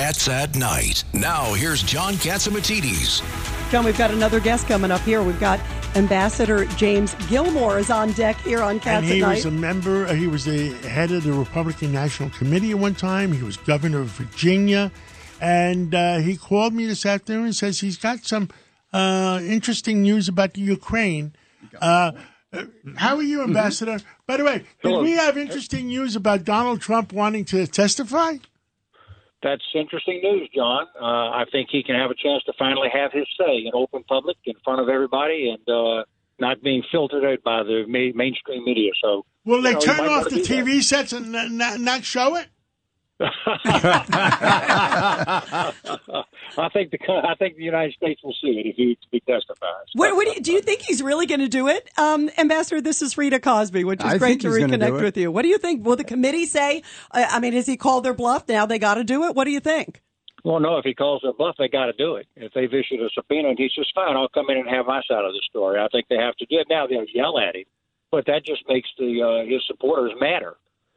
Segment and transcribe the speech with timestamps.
[0.00, 1.04] Cats at Night.
[1.12, 3.20] Now, here's John Catsimatidis.
[3.70, 5.22] John, we've got another guest coming up here.
[5.22, 5.60] We've got
[5.94, 9.34] Ambassador James Gilmore is on deck here on Cats and he at Night.
[9.34, 10.06] was a member.
[10.06, 13.30] uh, He was the head of the Republican National Committee at one time.
[13.30, 14.90] He was governor of Virginia,
[15.38, 18.48] and uh, he called me this afternoon and says he's got some
[18.94, 21.34] uh, interesting news about the Ukraine.
[21.78, 22.12] Uh,
[22.54, 22.64] uh,
[22.96, 24.00] how are you, Ambassador?
[24.26, 25.02] By the way, did Hello.
[25.02, 28.36] we have interesting news about Donald Trump wanting to testify?
[29.42, 30.86] That's interesting news, John.
[31.00, 34.04] Uh, I think he can have a chance to finally have his say in open
[34.04, 36.04] public in front of everybody and uh,
[36.38, 38.90] not being filtered out by the ma- mainstream media.
[39.02, 40.64] So, Will they you know, turn off the do that.
[40.66, 42.48] TV sets and not show it?
[43.20, 43.26] I
[46.72, 49.86] think the I think the United States will see it if he, if he testifies.
[49.94, 52.80] What, what do, you, do you think he's really going to do it, um, Ambassador?
[52.80, 55.30] This is Rita Cosby, which is I great to he's gonna do reconnect with you.
[55.30, 55.84] What do you think?
[55.84, 56.82] Will the committee say?
[57.12, 58.48] I I mean, has he called their bluff?
[58.48, 59.34] Now they got to do it.
[59.34, 60.00] What do you think?
[60.42, 62.26] Well, no, if he calls their bluff, they got to do it.
[62.36, 65.02] If they've issued a subpoena and he says, fine, I'll come in and have my
[65.06, 65.78] side of the story.
[65.78, 66.66] I think they have to do it.
[66.70, 67.64] Now they'll yell at him,
[68.10, 70.56] but that just makes the uh, his supporters madder.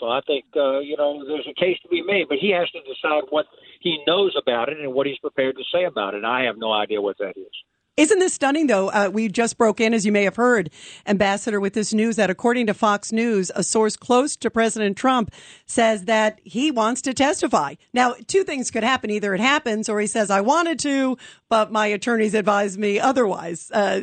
[0.00, 2.68] So I think, uh, you know, there's a case to be made, but he has
[2.70, 3.46] to decide what
[3.80, 6.24] he knows about it and what he's prepared to say about it.
[6.24, 7.52] I have no idea what that is.
[7.96, 8.88] Isn't this stunning, though?
[8.88, 10.70] Uh, we just broke in, as you may have heard,
[11.06, 15.32] Ambassador, with this news that according to Fox News, a source close to President Trump
[15.64, 17.74] says that he wants to testify.
[17.92, 19.10] Now, two things could happen.
[19.10, 21.16] Either it happens or he says, I wanted to,
[21.48, 23.70] but my attorneys advised me otherwise.
[23.70, 24.00] Uh,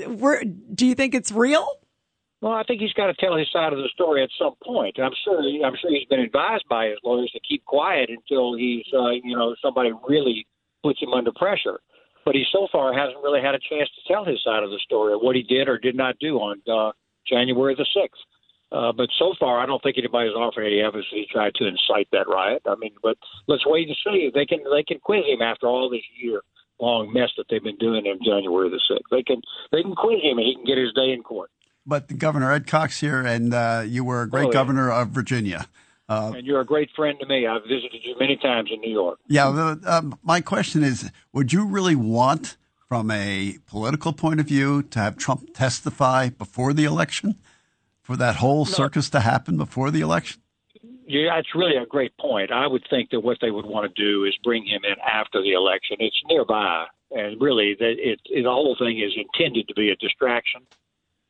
[0.74, 1.68] do you think it's real?
[2.42, 4.98] Well, I think he's got to tell his side of the story at some point.
[4.98, 5.40] I'm sure.
[5.40, 9.38] I'm sure he's been advised by his lawyers to keep quiet until he's, uh, you
[9.38, 10.48] know, somebody really
[10.84, 11.80] puts him under pressure.
[12.26, 14.80] But he so far hasn't really had a chance to tell his side of the
[14.84, 16.92] story of what he did or did not do on uh,
[17.28, 18.22] January the sixth.
[18.72, 21.68] Uh, but so far, I don't think anybody's offered any evidence that he tried to
[21.68, 22.62] incite that riot.
[22.66, 24.32] I mean, but let's wait and see.
[24.34, 26.42] They can they can quiz him after all this year
[26.80, 29.12] long mess that they've been doing on January the sixth.
[29.12, 31.52] They can they can quiz him and he can get his day in court.
[31.86, 34.54] But Governor Ed Cox here, and uh, you were a great Oh, yeah.
[34.54, 35.68] governor of Virginia.
[36.08, 37.48] Uh, and you're a great friend to me.
[37.48, 39.20] I've visited you many times in New York.
[39.28, 42.58] yeah, the, um, my question is would you really want,
[42.90, 47.36] from a political point of view, to have Trump testify before the election?
[48.04, 50.42] For that whole circus to happen before the election?
[51.08, 52.52] Yeah, that's really a great point.
[52.52, 55.42] I would think that what they would want to do is bring him in after
[55.42, 55.98] the election.
[56.00, 59.96] It's nearby, and really, that it, it the whole thing is intended to be a
[59.98, 60.62] distraction.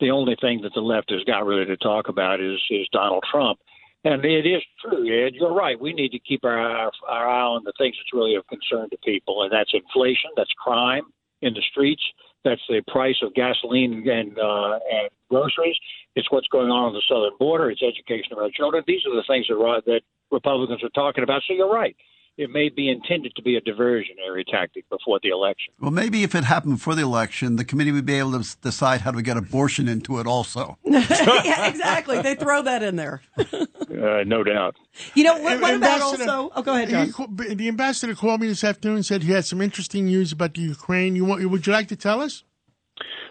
[0.00, 3.24] The only thing that the left has got really to talk about is is Donald
[3.30, 3.58] Trump.
[4.04, 5.34] And it is true, Ed.
[5.34, 5.80] You're right.
[5.80, 8.90] We need to keep our, our our eye on the things that's really of concern
[8.90, 11.04] to people, and that's inflation, that's crime
[11.40, 12.02] in the streets,
[12.44, 15.76] that's the price of gasoline and uh, and groceries.
[16.16, 17.70] It's what's going on on the southern border.
[17.70, 18.82] It's education of our children.
[18.86, 21.42] These are the things that that Republicans are talking about.
[21.46, 21.96] So you're right.
[22.42, 25.72] It may be intended to be a diversionary tactic before the election.
[25.80, 29.02] Well, maybe if it happened before the election, the committee would be able to decide
[29.02, 30.76] how to get abortion into it also.
[30.84, 32.20] yeah, exactly.
[32.20, 33.22] They throw that in there.
[33.92, 34.74] Uh, no doubt.
[35.14, 36.50] You know, what, what about also?
[36.56, 37.12] Oh, go ahead, John.
[37.12, 40.54] ca- the ambassador called me this afternoon and said he had some interesting news about
[40.54, 41.14] the Ukraine.
[41.14, 41.48] You want?
[41.48, 42.42] Would you like to tell us?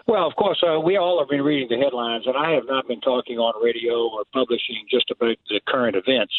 [0.06, 2.86] Well, of course, uh, we all have been reading the headlines, and I have not
[2.86, 6.32] been talking on radio or publishing just about the current events.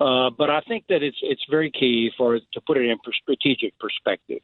[0.00, 3.78] Uh, but I think that it's it's very key for to put it in strategic
[3.78, 4.40] perspective.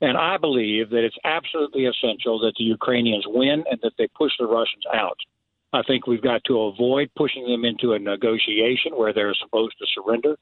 [0.00, 4.32] And I believe that it's absolutely essential that the Ukrainians win and that they push
[4.38, 5.18] the Russians out.
[5.72, 9.86] I think we've got to avoid pushing them into a negotiation where they're supposed to
[9.94, 10.36] surrender.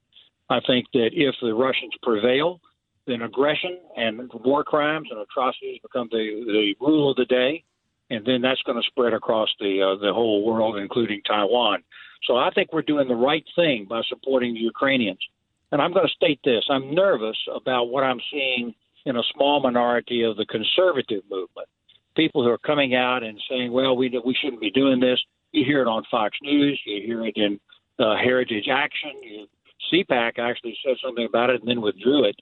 [0.51, 2.61] I think that if the Russians prevail,
[3.07, 7.65] then aggression and war crimes and atrocities become the, the rule of the day,
[8.13, 11.83] and then that's going to spread across the uh, the whole world, including Taiwan.
[12.27, 15.19] So I think we're doing the right thing by supporting the Ukrainians.
[15.73, 18.75] And I'm going to state this: I'm nervous about what I'm seeing
[19.07, 21.69] in a small minority of the conservative movement.
[22.15, 25.21] People who are coming out and saying, "Well, we we shouldn't be doing this."
[25.53, 26.81] You hear it on Fox News.
[26.85, 27.59] You hear it in
[27.99, 29.13] uh, Heritage Action.
[29.23, 29.47] You,
[29.93, 32.37] CPAC actually said something about it and then withdrew it.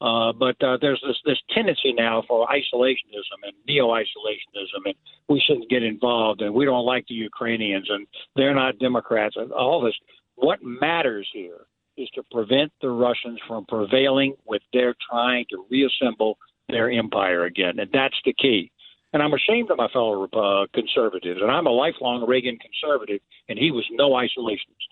[0.00, 4.94] Uh, but uh, there's this this tendency now for isolationism and neo-isolationism, and
[5.28, 9.52] we shouldn't get involved, and we don't like the Ukrainians, and they're not Democrats, and
[9.52, 9.94] all this.
[10.36, 11.66] What matters here
[11.98, 16.38] is to prevent the Russians from prevailing with their trying to reassemble
[16.68, 18.72] their empire again, and that's the key.
[19.12, 23.58] And I'm ashamed of my fellow uh, conservatives, and I'm a lifelong Reagan conservative, and
[23.58, 24.90] he was no isolationist.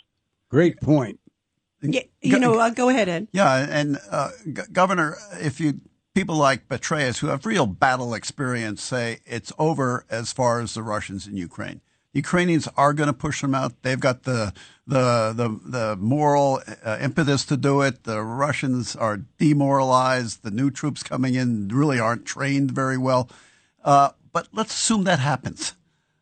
[0.51, 1.19] Great point.
[1.83, 3.29] Yeah, you know, uh, go ahead, Ed.
[3.33, 5.81] Yeah, and uh, G- Governor, if you
[6.15, 10.83] people like Petraeus who have real battle experience say it's over as far as the
[10.83, 11.81] Russians in Ukraine,
[12.13, 13.83] Ukrainians are going to push them out.
[13.83, 14.53] They've got the
[14.87, 18.05] the the, the moral uh, impetus to do it.
[18.05, 20.43] The Russians are demoralized.
[20.43, 23.31] The new troops coming in really aren't trained very well.
[23.85, 25.75] Uh, but let's assume that happens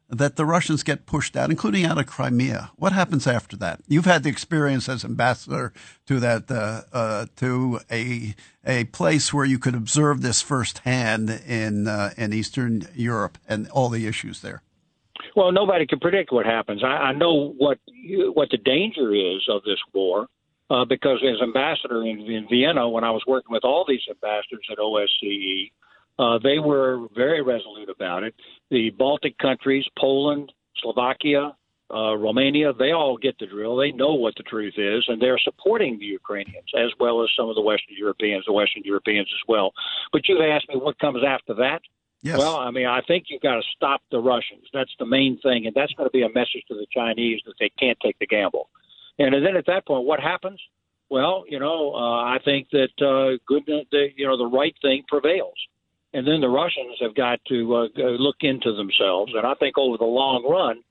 [0.09, 2.71] that the Russians get pushed out, including out of Crimea.
[2.77, 3.81] What happens after that?
[3.89, 5.73] You've had the experience as ambassador
[6.07, 11.89] to that uh, uh, to a a place where you could observe this firsthand in
[11.89, 14.63] uh, in Eastern Europe and all the issues there.
[15.35, 16.83] Well, nobody can predict what happens.
[16.85, 17.79] I, I know what
[18.35, 20.29] what the danger is of this war.
[20.69, 24.67] Uh, because as ambassador in, in Vienna, when I was working with all these ambassadors
[24.69, 25.71] at OSCE,
[26.19, 28.35] uh, they were very resolute about it.
[28.71, 30.53] The Baltic countries, Poland,
[30.83, 31.55] Slovakia,
[31.93, 33.77] uh, Romania, they all get the drill.
[33.77, 37.49] They know what the truth is, and they're supporting the Ukrainians as well as some
[37.49, 39.73] of the Western Europeans, the Western Europeans as well.
[40.13, 41.83] But you've asked me what comes after that.
[42.23, 42.39] Yes.
[42.39, 44.65] Well, I mean, I think you've got to stop the Russians.
[44.73, 47.55] That's the main thing, and that's going to be a message to the Chinese that
[47.61, 48.69] they can't take the gamble.
[49.19, 50.61] And then at that point, what happens?
[51.09, 55.05] Well, you know, uh, I think that uh, good, the, you know, the right thing
[55.07, 55.55] prevails
[56.17, 59.33] and then the Russians have got to uh, look into themselves.
[59.37, 60.83] And I think over the long run,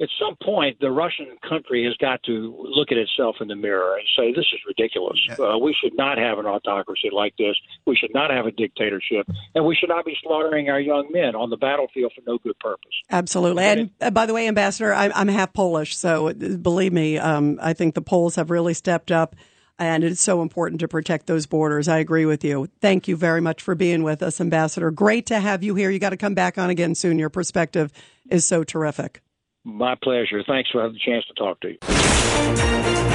[0.00, 3.96] at some point, the Russian country has got to look at itself in the mirror
[3.96, 5.18] and say, "This is ridiculous.
[5.38, 7.56] Uh, we should not have an autocracy like this.
[7.84, 11.34] We should not have a dictatorship, and we should not be slaughtering our young men
[11.34, 13.64] on the battlefield for no good purpose." Absolutely.
[13.64, 17.72] And uh, by the way, Ambassador, I, I'm half Polish, so believe me, um, I
[17.72, 19.34] think the Poles have really stepped up
[19.78, 21.88] and it's so important to protect those borders.
[21.88, 22.68] I agree with you.
[22.80, 24.90] Thank you very much for being with us, Ambassador.
[24.90, 25.90] Great to have you here.
[25.90, 27.18] You got to come back on again soon.
[27.18, 27.92] Your perspective
[28.28, 29.22] is so terrific.
[29.64, 30.42] My pleasure.
[30.46, 31.78] Thanks for having the chance to talk to you.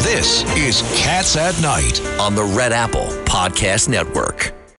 [0.04, 4.54] This is Cats at Night on the Red Apple Podcast Network.